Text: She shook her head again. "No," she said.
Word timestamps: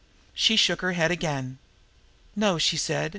She 0.33 0.55
shook 0.55 0.81
her 0.81 0.93
head 0.93 1.11
again. 1.11 1.59
"No," 2.35 2.57
she 2.57 2.75
said. 2.75 3.09